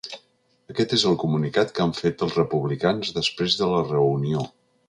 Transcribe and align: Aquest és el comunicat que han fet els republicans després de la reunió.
Aquest 0.73 0.95
és 0.97 1.03
el 1.09 1.17
comunicat 1.25 1.75
que 1.77 1.85
han 1.85 1.93
fet 1.99 2.25
els 2.29 2.39
republicans 2.41 3.15
després 3.19 3.63
de 3.63 3.73
la 3.77 3.87
reunió. 3.95 4.49